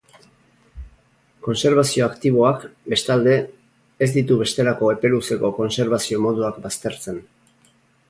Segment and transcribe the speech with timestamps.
[1.47, 2.65] Kontserbazio aktiboak,
[2.95, 3.37] bestalde,
[4.07, 7.27] ez ditu bestelako epe luzeko kontserbazio moduak baztertzen.